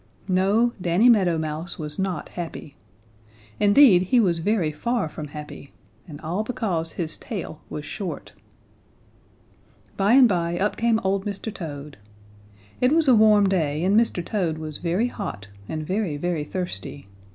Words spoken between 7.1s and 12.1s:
tail was short. By and by up came old Mr. Toad.